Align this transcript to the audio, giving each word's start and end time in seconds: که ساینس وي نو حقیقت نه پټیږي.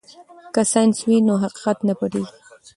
که 0.53 0.61
ساینس 0.71 0.97
وي 1.07 1.17
نو 1.27 1.33
حقیقت 1.43 1.77
نه 1.87 1.93
پټیږي. 1.99 2.35